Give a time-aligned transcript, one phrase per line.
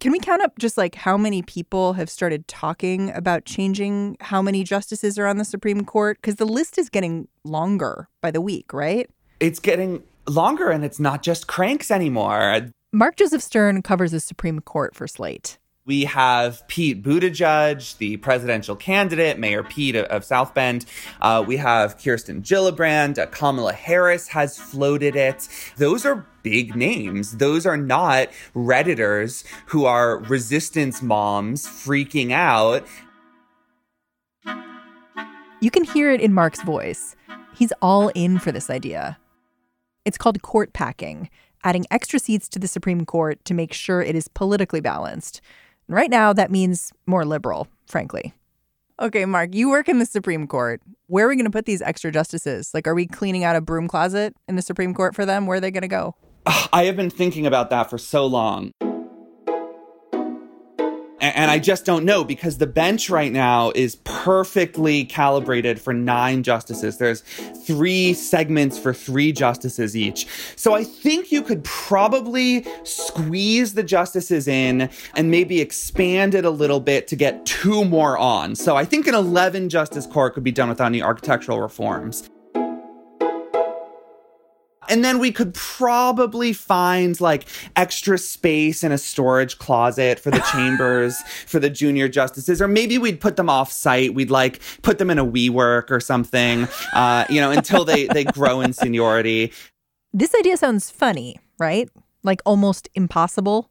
[0.00, 4.40] Can we count up just like how many people have started talking about changing how
[4.40, 6.18] many justices are on the Supreme Court?
[6.18, 9.10] Because the list is getting longer by the week, right?
[9.40, 12.68] It's getting longer and it's not just cranks anymore.
[12.92, 15.57] Mark Joseph Stern covers the Supreme Court for Slate.
[15.88, 20.84] We have Pete Buttigieg, the presidential candidate, Mayor Pete of South Bend.
[21.22, 23.16] Uh, we have Kirsten Gillibrand.
[23.16, 25.48] Uh, Kamala Harris has floated it.
[25.78, 27.38] Those are big names.
[27.38, 32.86] Those are not Redditors who are resistance moms freaking out.
[35.62, 37.16] You can hear it in Mark's voice.
[37.54, 39.16] He's all in for this idea.
[40.04, 41.30] It's called court packing,
[41.64, 45.40] adding extra seats to the Supreme Court to make sure it is politically balanced.
[45.88, 48.34] Right now, that means more liberal, frankly.
[49.00, 50.82] Okay, Mark, you work in the Supreme Court.
[51.06, 52.72] Where are we going to put these extra justices?
[52.74, 55.46] Like, are we cleaning out a broom closet in the Supreme Court for them?
[55.46, 56.14] Where are they going to go?
[56.72, 58.72] I have been thinking about that for so long.
[61.20, 66.42] And I just don't know because the bench right now is perfectly calibrated for nine
[66.42, 66.98] justices.
[66.98, 67.22] There's
[67.66, 70.26] three segments for three justices each.
[70.54, 76.50] So I think you could probably squeeze the justices in and maybe expand it a
[76.50, 78.54] little bit to get two more on.
[78.54, 82.28] So I think an 11 justice court could be done without any architectural reforms.
[84.88, 90.40] And then we could probably find like extra space in a storage closet for the
[90.52, 94.14] chambers for the junior justices, or maybe we'd put them off site.
[94.14, 98.24] We'd like put them in a WeWork or something, uh, you know, until they they
[98.24, 99.52] grow in seniority.
[100.12, 101.88] This idea sounds funny, right?
[102.22, 103.70] Like almost impossible.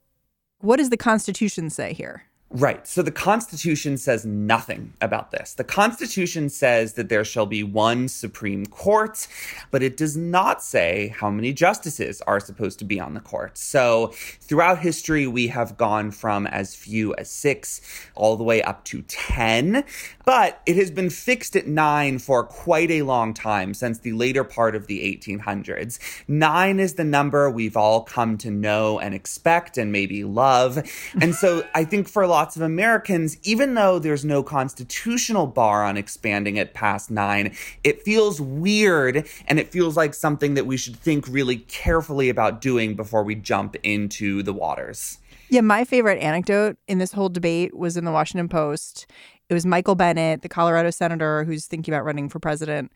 [0.60, 2.27] What does the Constitution say here?
[2.50, 2.88] Right.
[2.88, 5.52] So the Constitution says nothing about this.
[5.52, 9.28] The Constitution says that there shall be one Supreme Court,
[9.70, 13.58] but it does not say how many justices are supposed to be on the court.
[13.58, 17.82] So throughout history, we have gone from as few as six
[18.14, 19.84] all the way up to 10,
[20.24, 24.42] but it has been fixed at nine for quite a long time since the later
[24.42, 25.98] part of the 1800s.
[26.26, 30.82] Nine is the number we've all come to know and expect and maybe love.
[31.20, 35.44] And so I think for a lot lots of Americans, even though there's no constitutional
[35.44, 40.64] bar on expanding it past nine, it feels weird and it feels like something that
[40.64, 45.18] we should think really carefully about doing before we jump into the waters.
[45.48, 49.08] Yeah, my favorite anecdote in this whole debate was in the Washington Post.
[49.48, 52.92] It was Michael Bennet, the Colorado senator who's thinking about running for president.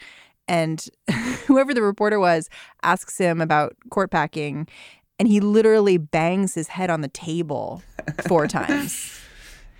[0.46, 0.88] And
[1.48, 2.48] whoever the reporter was
[2.84, 4.68] asks him about court packing,
[5.18, 7.82] and he literally bangs his head on the table
[8.28, 9.18] four times.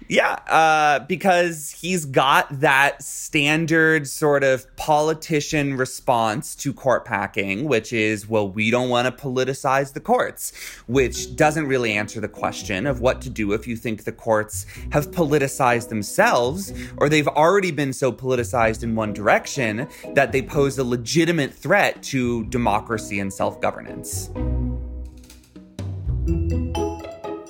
[0.08, 7.92] Yeah, uh, because he's got that standard sort of politician response to court packing, which
[7.92, 10.52] is, well, we don't want to politicize the courts,
[10.86, 14.66] which doesn't really answer the question of what to do if you think the courts
[14.92, 20.78] have politicized themselves or they've already been so politicized in one direction that they pose
[20.78, 24.30] a legitimate threat to democracy and self governance.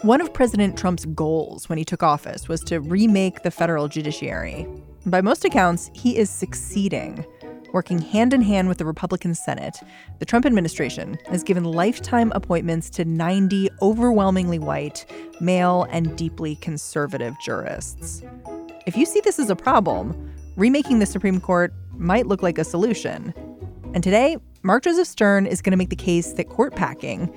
[0.02, 4.66] One of President Trump's goals when he took office was to remake the federal judiciary.
[5.06, 7.24] By most accounts, he is succeeding.
[7.72, 9.76] Working hand in hand with the Republican Senate,
[10.18, 15.06] the Trump administration has given lifetime appointments to 90 overwhelmingly white,
[15.40, 18.24] male, and deeply conservative jurists.
[18.86, 22.64] If you see this as a problem, remaking the Supreme Court might look like a
[22.64, 23.32] solution.
[23.94, 27.32] And today, Mark Joseph Stern is going to make the case that court packing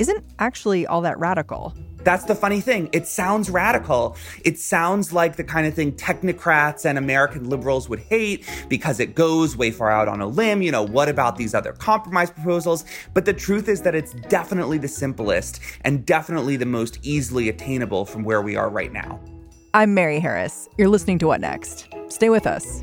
[0.00, 1.76] isn't actually all that radical.
[2.04, 2.88] That's the funny thing.
[2.92, 4.16] It sounds radical.
[4.44, 9.14] It sounds like the kind of thing technocrats and American liberals would hate because it
[9.14, 10.62] goes way far out on a limb.
[10.62, 12.84] You know, what about these other compromise proposals?
[13.14, 18.04] But the truth is that it's definitely the simplest and definitely the most easily attainable
[18.04, 19.20] from where we are right now.
[19.74, 20.68] I'm Mary Harris.
[20.78, 21.88] You're listening to What Next?
[22.08, 22.82] Stay with us.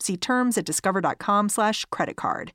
[0.00, 2.52] See terms at discover.com/slash credit card.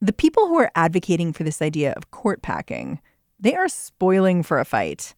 [0.00, 3.00] The people who are advocating for this idea of court packing,
[3.38, 5.14] they are spoiling for a fight.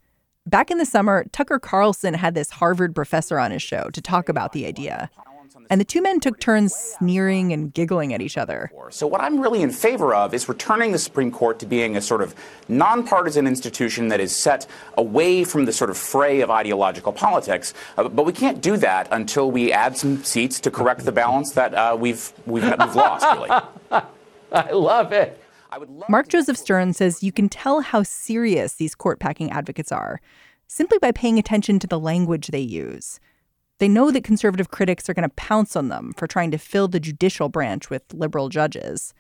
[0.46, 4.28] Back in the summer, Tucker Carlson had this Harvard professor on his show to talk
[4.28, 5.10] about the idea.
[5.70, 8.70] And the two men took turns sneering and giggling at each other.
[8.90, 12.00] So, what I'm really in favor of is returning the Supreme Court to being a
[12.00, 12.34] sort of
[12.68, 14.66] nonpartisan institution that is set
[14.96, 17.74] away from the sort of fray of ideological politics.
[17.96, 21.52] Uh, but we can't do that until we add some seats to correct the balance
[21.52, 23.50] that uh, we've, we've, we've lost, really.
[24.52, 25.42] I love it.
[26.08, 30.20] Mark Joseph Stern says you can tell how serious these court packing advocates are
[30.68, 33.20] simply by paying attention to the language they use.
[33.78, 36.88] They know that conservative critics are going to pounce on them for trying to fill
[36.88, 39.12] the judicial branch with liberal judges.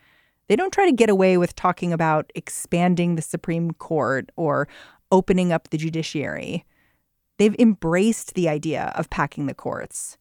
[0.48, 4.68] They don't try to get away with talking about expanding the Supreme Court or
[5.12, 6.64] opening up the judiciary.
[7.38, 10.16] They've embraced the idea of packing the courts.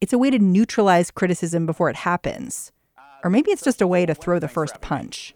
[0.00, 2.72] It's a way to neutralize criticism before it happens.
[3.24, 5.34] Or maybe it's just a way to throw the first punch.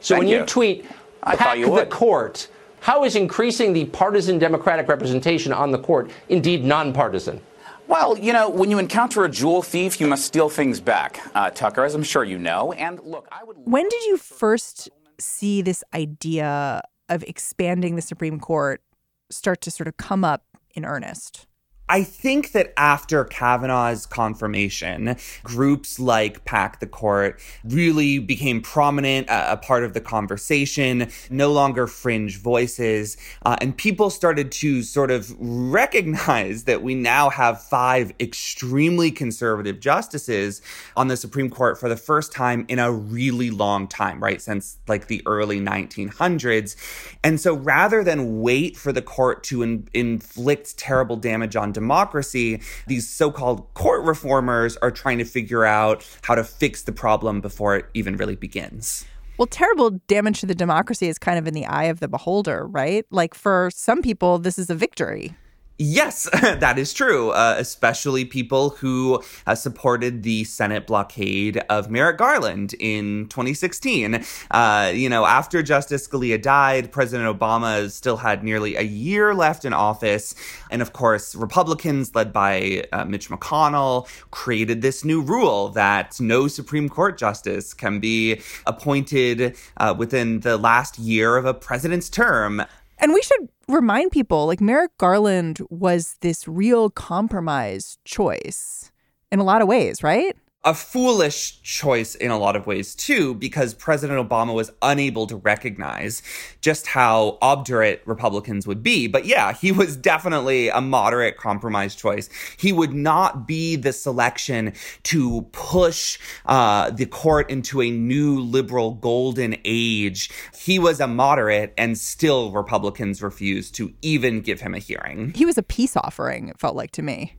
[0.00, 0.46] So Thank when you, you.
[0.46, 0.86] tweet,
[1.22, 1.90] I pack you the would.
[1.90, 2.48] court,
[2.80, 7.40] how is increasing the partisan Democratic representation on the court indeed nonpartisan?
[7.88, 11.50] Well, you know, when you encounter a jewel thief, you must steal things back, uh,
[11.50, 12.72] Tucker, as I'm sure you know.
[12.72, 13.56] And look, I would.
[13.64, 14.88] When did you first
[15.18, 18.82] see this idea of expanding the Supreme Court
[19.30, 20.44] start to sort of come up
[20.74, 21.46] in earnest?
[21.92, 29.48] I think that after Kavanaugh's confirmation, groups like Pack the Court really became prominent, uh,
[29.50, 33.18] a part of the conversation, no longer fringe voices.
[33.44, 39.78] Uh, and people started to sort of recognize that we now have five extremely conservative
[39.78, 40.62] justices
[40.96, 44.40] on the Supreme Court for the first time in a really long time, right?
[44.40, 46.74] Since like the early 1900s.
[47.22, 52.60] And so rather than wait for the court to in- inflict terrible damage on democracy,
[52.86, 57.40] these so called court reformers are trying to figure out how to fix the problem
[57.40, 59.04] before it even really begins.
[59.36, 62.66] Well, terrible damage to the democracy is kind of in the eye of the beholder,
[62.66, 63.04] right?
[63.10, 65.34] Like for some people, this is a victory.
[65.78, 72.18] Yes, that is true, uh, especially people who uh, supported the Senate blockade of Merrick
[72.18, 74.22] Garland in 2016.
[74.50, 79.64] Uh, you know, after Justice Scalia died, President Obama still had nearly a year left
[79.64, 80.34] in office.
[80.70, 86.48] And of course, Republicans, led by uh, Mitch McConnell, created this new rule that no
[86.48, 92.62] Supreme Court justice can be appointed uh, within the last year of a president's term.
[93.02, 98.92] And we should remind people like Merrick Garland was this real compromise choice
[99.32, 100.36] in a lot of ways, right?
[100.64, 105.36] A foolish choice in a lot of ways too, because President Obama was unable to
[105.36, 106.22] recognize
[106.60, 109.08] just how obdurate Republicans would be.
[109.08, 112.28] But yeah, he was definitely a moderate compromise choice.
[112.56, 114.72] He would not be the selection
[115.04, 120.30] to push uh, the court into a new liberal golden age.
[120.56, 125.32] He was a moderate, and still Republicans refused to even give him a hearing.
[125.34, 127.34] He was a peace offering, it felt like to me.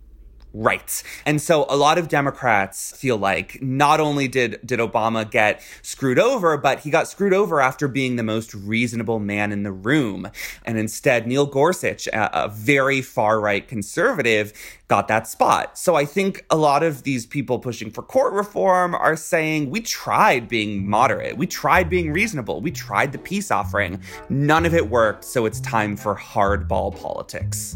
[0.55, 1.01] Right.
[1.25, 6.19] And so a lot of Democrats feel like not only did did Obama get screwed
[6.19, 10.29] over, but he got screwed over after being the most reasonable man in the room.
[10.63, 14.53] And instead Neil Gorsuch, a, a very far right conservative,
[14.87, 15.75] got that spot.
[15.75, 19.81] So I think a lot of these people pushing for court reform are saying we
[19.81, 21.35] tried being moderate.
[21.35, 22.61] We tried being reasonable.
[22.61, 23.99] We tried the peace offering.
[24.29, 27.75] None of it worked, so it's time for hardball politics.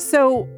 [0.00, 0.48] So,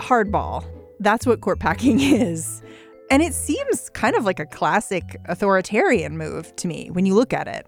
[0.00, 0.64] hardball,
[0.98, 2.62] that's what court packing is.
[3.10, 7.32] And it seems kind of like a classic authoritarian move to me when you look
[7.32, 7.66] at it.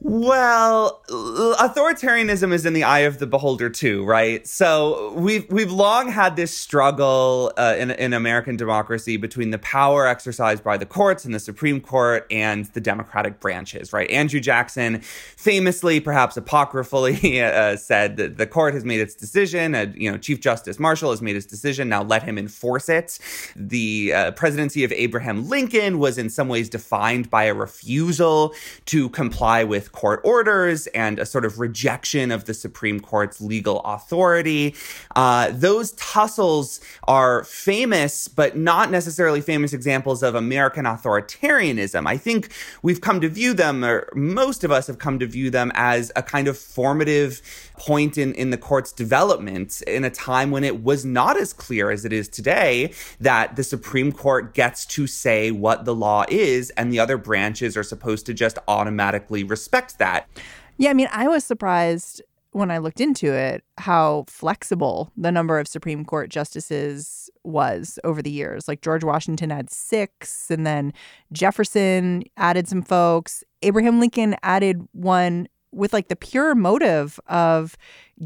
[0.00, 4.46] Well, authoritarianism is in the eye of the beholder too, right?
[4.46, 10.06] So we've we've long had this struggle uh, in in American democracy between the power
[10.06, 14.08] exercised by the courts and the Supreme Court and the democratic branches, right?
[14.08, 19.74] Andrew Jackson famously, perhaps apocryphally, uh, said that the court has made its decision.
[19.74, 21.88] Uh, you know, Chief Justice Marshall has made his decision.
[21.88, 23.18] Now let him enforce it.
[23.56, 28.54] The uh, presidency of Abraham Lincoln was in some ways defined by a refusal
[28.86, 33.40] to comply with with court orders and a sort of rejection of the Supreme Court's
[33.40, 34.74] legal authority.
[35.16, 42.06] Uh, those tussles are famous, but not necessarily famous examples of American authoritarianism.
[42.06, 42.50] I think
[42.82, 46.12] we've come to view them, or most of us have come to view them as
[46.16, 47.40] a kind of formative
[47.78, 51.90] point in, in the court's development in a time when it was not as clear
[51.90, 56.70] as it is today that the Supreme Court gets to say what the law is
[56.70, 60.28] and the other branches are supposed to just automatically respect that.
[60.76, 65.58] Yeah, I mean, I was surprised when I looked into it how flexible the number
[65.58, 68.68] of Supreme Court justices was over the years.
[68.68, 70.92] Like George Washington had six, and then
[71.32, 73.44] Jefferson added some folks.
[73.62, 77.76] Abraham Lincoln added one with like the pure motive of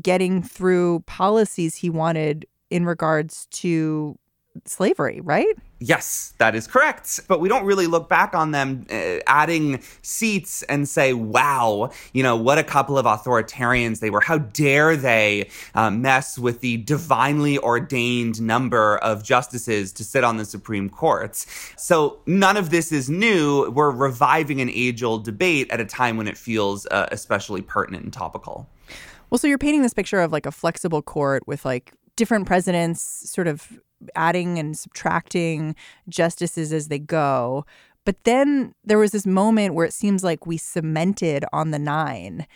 [0.00, 4.18] getting through policies he wanted in regards to
[4.64, 5.56] slavery, right?
[5.84, 7.20] Yes, that is correct.
[7.26, 12.22] But we don't really look back on them uh, adding seats and say, wow, you
[12.22, 14.20] know, what a couple of authoritarians they were.
[14.20, 20.36] How dare they uh, mess with the divinely ordained number of justices to sit on
[20.36, 21.34] the Supreme Court?
[21.76, 23.68] So none of this is new.
[23.68, 28.04] We're reviving an age old debate at a time when it feels uh, especially pertinent
[28.04, 28.68] and topical.
[29.30, 33.28] Well, so you're painting this picture of like a flexible court with like different presidents
[33.28, 33.80] sort of
[34.14, 35.74] adding and subtracting
[36.08, 37.64] justices as they go.
[38.04, 42.46] But then there was this moment where it seems like we cemented on the nine.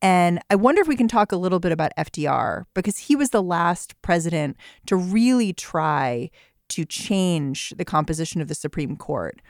[0.00, 3.30] And I wonder if we can talk a little bit about FDR because he was
[3.30, 4.56] the last president
[4.86, 6.30] to really try
[6.70, 9.40] to change the composition of the Supreme Court.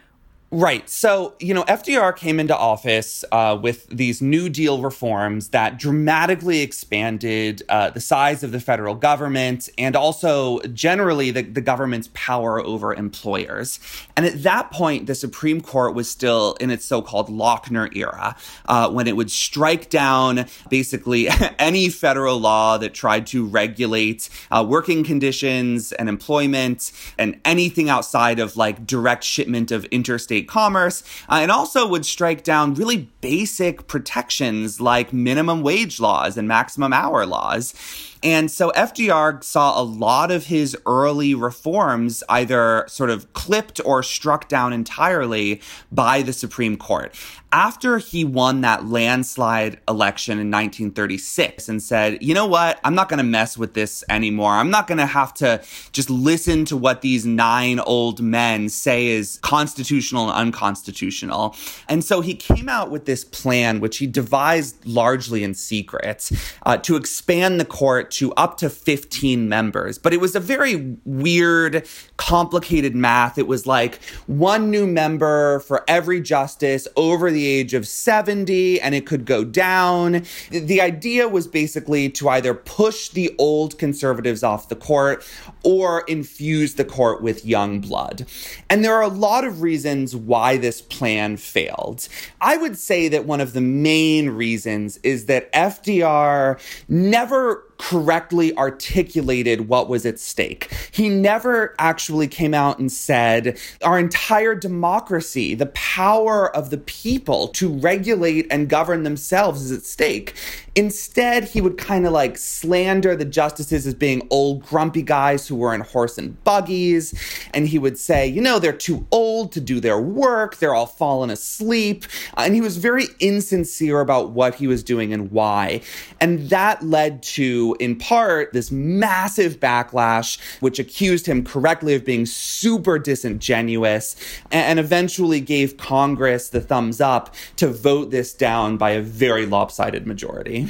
[0.55, 0.87] Right.
[0.91, 6.61] So, you know, FDR came into office uh, with these New Deal reforms that dramatically
[6.61, 12.61] expanded uh, the size of the federal government and also generally the, the government's power
[12.61, 13.81] over employers.
[14.15, 18.37] And at that point, the Supreme Court was still in its so called Lochner era,
[18.67, 21.29] uh, when it would strike down basically
[21.59, 28.39] any federal law that tried to regulate uh, working conditions and employment and anything outside
[28.39, 33.87] of like direct shipment of interstate commerce, uh, and also would strike down really basic
[33.87, 37.75] protections like minimum wage laws and maximum hour laws.
[38.23, 44.03] And so FDR saw a lot of his early reforms either sort of clipped or
[44.03, 45.61] struck down entirely
[45.91, 47.15] by the Supreme Court.
[47.55, 53.11] After he won that landslide election in 1936 and said, you know what, I'm not
[53.11, 54.53] going to mess with this anymore.
[54.53, 55.63] I'm not going to have to
[55.93, 61.55] just listen to what these nine old men say is constitutional and unconstitutional.
[61.89, 66.31] And so he came out with this plan, which he devised largely in secret,
[66.65, 69.99] uh, to expand the court to up to 15 members.
[69.99, 73.39] But it was a very weird, complicated math.
[73.39, 78.95] It was like one new member for every justice over the age of 70, and
[78.95, 80.25] it could go down.
[80.51, 85.27] The idea was basically to either push the old conservatives off the court
[85.63, 88.27] or infuse the court with young blood.
[88.69, 92.09] And there are a lot of reasons why this plan failed.
[92.41, 99.69] I would say that one of the main reasons is that FDR never correctly articulated
[99.69, 100.73] what was at stake.
[100.93, 107.49] He never actually came out and said, our entire democracy, the power of the people
[107.49, 110.35] to regulate and govern themselves is at stake.
[110.75, 115.55] Instead, he would kind of like slander the justices as being old, grumpy guys who
[115.55, 117.13] were in horse and buggies.
[117.53, 120.57] And he would say, you know, they're too old to do their work.
[120.57, 122.07] They're all fallen asleep.
[122.39, 125.83] Uh, and he was very insincere about what he was doing and why.
[126.21, 132.25] And that led to, in part, this massive backlash, which accused him correctly of being
[132.25, 134.17] super disingenuous
[134.51, 140.07] and eventually gave Congress the thumbs up to vote this down by a very lopsided
[140.07, 140.62] majority.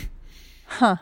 [0.76, 0.96] Huh.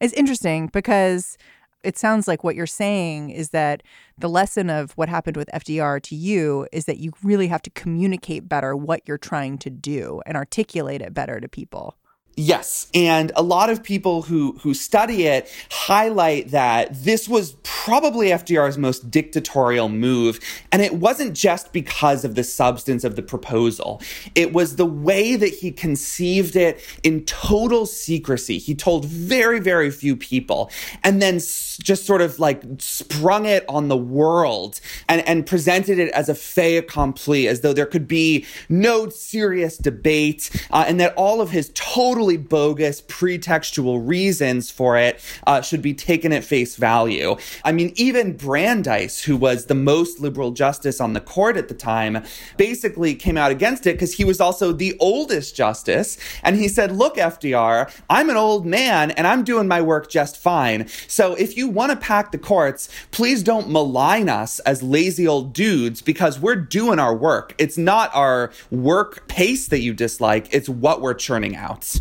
[0.00, 1.38] It's interesting because
[1.84, 3.84] it sounds like what you're saying is that
[4.18, 7.70] the lesson of what happened with FDR to you is that you really have to
[7.70, 11.94] communicate better what you're trying to do and articulate it better to people.
[12.38, 18.28] Yes, and a lot of people who who study it highlight that this was probably
[18.28, 20.38] FDR's most dictatorial move,
[20.70, 24.02] and it wasn't just because of the substance of the proposal.
[24.34, 28.58] It was the way that he conceived it in total secrecy.
[28.58, 30.70] He told very very few people
[31.02, 34.78] and then just sort of like sprung it on the world
[35.08, 39.78] and and presented it as a fait accompli as though there could be no serious
[39.78, 45.60] debate uh, and that all of his total totally bogus, pretextual reasons for it uh,
[45.60, 47.36] should be taken at face value.
[47.64, 51.74] I mean, even Brandeis, who was the most liberal justice on the court at the
[51.74, 52.24] time,
[52.56, 56.18] basically came out against it because he was also the oldest justice.
[56.42, 60.36] And he said, Look, FDR, I'm an old man and I'm doing my work just
[60.36, 60.88] fine.
[61.06, 65.52] So if you want to pack the courts, please don't malign us as lazy old
[65.52, 67.54] dudes because we're doing our work.
[67.56, 72.00] It's not our work pace that you dislike, it's what we're churning out.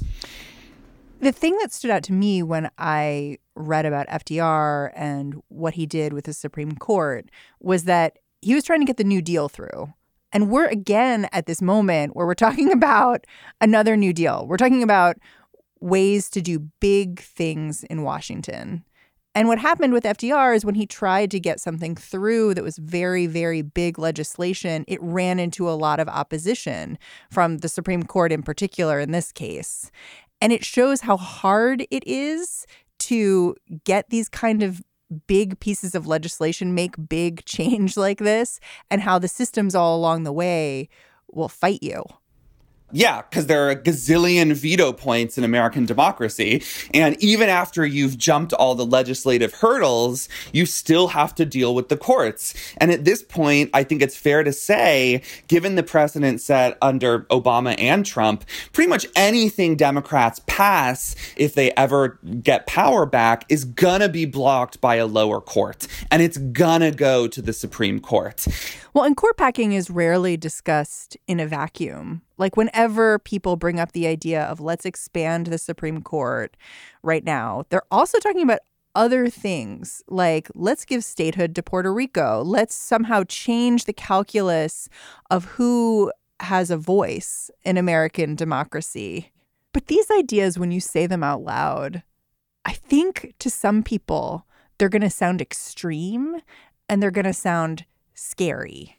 [1.26, 5.88] The thing that stood out to me when I read about FDR and what he
[5.88, 9.50] did with the Supreme Court was that he was trying to get the New Deal
[9.50, 9.92] through.
[10.32, 13.26] And we're again at this moment where we're talking about
[13.60, 14.46] another New Deal.
[14.48, 15.18] We're talking about
[15.80, 18.86] ways to do big things in Washington.
[19.38, 22.78] And what happened with FDR is when he tried to get something through that was
[22.78, 26.98] very, very big legislation, it ran into a lot of opposition
[27.30, 29.92] from the Supreme Court in particular in this case.
[30.42, 32.66] And it shows how hard it is
[33.00, 34.82] to get these kind of
[35.28, 40.24] big pieces of legislation make big change like this and how the systems all along
[40.24, 40.90] the way
[41.32, 42.04] will fight you.
[42.92, 46.64] Yeah, because there are a gazillion veto points in American democracy.
[46.94, 51.90] And even after you've jumped all the legislative hurdles, you still have to deal with
[51.90, 52.54] the courts.
[52.78, 57.22] And at this point, I think it's fair to say, given the precedent set under
[57.22, 63.66] Obama and Trump, pretty much anything Democrats pass, if they ever get power back, is
[63.66, 65.88] gonna be blocked by a lower court.
[66.12, 68.46] And it's gonna go to the Supreme Court.
[68.94, 72.22] Well, and court packing is rarely discussed in a vacuum.
[72.38, 76.56] Like, whenever people bring up the idea of let's expand the Supreme Court
[77.04, 78.60] right now, they're also talking about
[78.96, 82.42] other things like let's give statehood to Puerto Rico.
[82.42, 84.88] Let's somehow change the calculus
[85.30, 89.32] of who has a voice in American democracy.
[89.74, 92.04] But these ideas, when you say them out loud,
[92.64, 94.46] I think to some people,
[94.78, 96.38] they're going to sound extreme
[96.90, 98.98] and they're going to sound scary.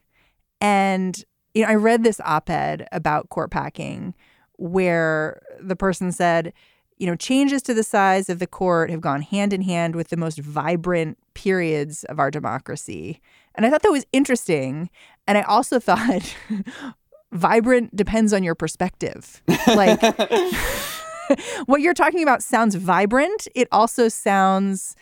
[0.60, 1.24] And
[1.56, 4.14] you know, I read this op-ed about court packing
[4.58, 6.52] where the person said,
[6.98, 10.08] you know, changes to the size of the court have gone hand in hand with
[10.08, 13.22] the most vibrant periods of our democracy.
[13.54, 14.90] And I thought that was interesting.
[15.26, 16.36] And I also thought
[17.32, 19.40] vibrant depends on your perspective.
[19.66, 19.98] Like
[21.64, 23.48] what you're talking about sounds vibrant.
[23.54, 24.94] It also sounds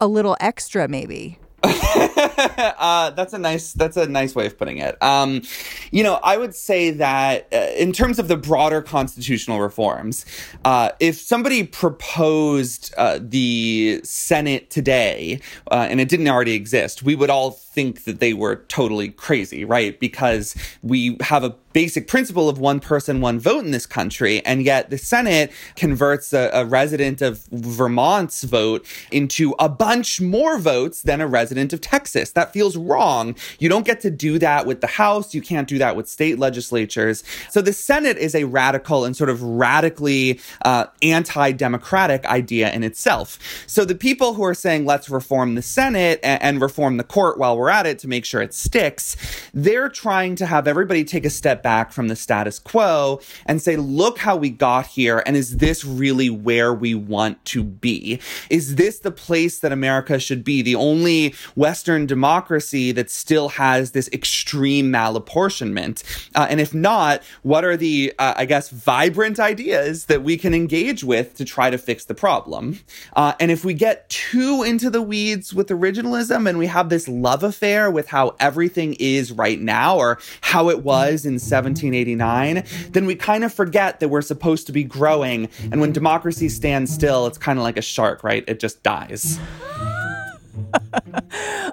[0.00, 1.38] a little extra, maybe.
[2.78, 5.00] uh, that's a nice that's a nice way of putting it.
[5.02, 5.42] Um,
[5.90, 10.26] you know, I would say that uh, in terms of the broader constitutional reforms,
[10.64, 17.14] uh, if somebody proposed uh, the Senate today uh, and it didn't already exist, we
[17.14, 19.98] would all think that they were totally crazy, right?
[20.00, 24.42] Because we have a basic principle of one person, one vote in this country.
[24.46, 30.58] And yet the Senate converts a, a, resident of Vermont's vote into a bunch more
[30.58, 32.30] votes than a resident of Texas.
[32.30, 33.36] That feels wrong.
[33.58, 35.34] You don't get to do that with the House.
[35.34, 37.22] You can't do that with state legislatures.
[37.50, 42.84] So the Senate is a radical and sort of radically uh, anti democratic idea in
[42.84, 43.38] itself.
[43.66, 47.36] So the people who are saying, let's reform the Senate and, and reform the court
[47.36, 49.14] while we're at it to make sure it sticks,
[49.52, 53.74] they're trying to have everybody take a step back from the status quo and say,
[53.74, 55.20] look how we got here.
[55.26, 58.20] And is this really where we want to be?
[58.50, 60.62] Is this the place that America should be?
[60.62, 66.04] The only Western democracy that still has this extreme malapportionment?
[66.36, 70.54] Uh, and if not, what are the, uh, I guess, vibrant ideas that we can
[70.54, 72.78] engage with to try to fix the problem?
[73.16, 77.08] Uh, and if we get too into the weeds with originalism and we have this
[77.08, 83.06] love affair with how everything is right now or how it was in 1789, then
[83.06, 85.48] we kind of forget that we're supposed to be growing.
[85.72, 88.44] And when democracy stands still, it's kind of like a shark, right?
[88.46, 89.38] It just dies.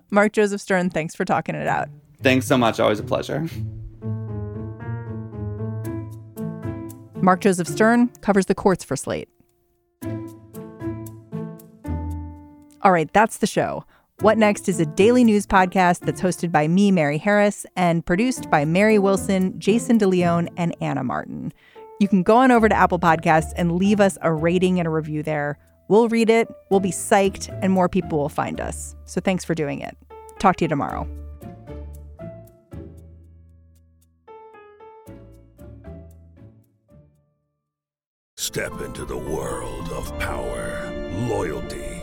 [0.09, 1.89] Mark Joseph Stern, thanks for talking it out.
[2.21, 2.79] Thanks so much.
[2.79, 3.47] Always a pleasure.
[7.21, 9.29] Mark Joseph Stern covers the courts for Slate.
[12.81, 13.85] All right, that's the show.
[14.23, 18.49] What Next is a daily news podcast that's hosted by me, Mary Harris, and produced
[18.49, 21.51] by Mary Wilson, Jason DeLeon, and Anna Martin.
[21.99, 24.89] You can go on over to Apple Podcasts and leave us a rating and a
[24.89, 25.59] review there.
[25.89, 28.95] We'll read it, we'll be psyched, and more people will find us.
[29.03, 29.97] So thanks for doing it.
[30.39, 31.05] Talk to you tomorrow.
[38.37, 42.02] Step into the world of power, loyalty